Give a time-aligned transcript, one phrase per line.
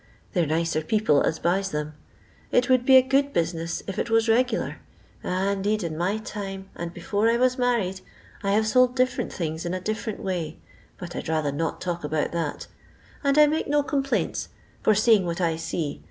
[0.33, 1.93] They 're nicer people as buys them.
[2.51, 4.77] It would be a good business if it was regular.
[5.23, 5.51] Ah!
[5.51, 8.01] indeed, in my time, and before I was married,
[8.41, 10.57] I have sold different things in a different way;
[10.97, 12.65] but I 'd rather not talk about that,
[13.23, 14.49] and I make no complaints,
[14.81, 15.99] for seeing what I see.